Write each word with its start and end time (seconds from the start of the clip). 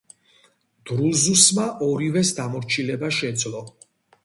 დრუზუსმა 0.89 1.67
ორივეს 1.89 2.33
დამორჩილება 2.41 3.13
შეძლო. 3.21 3.65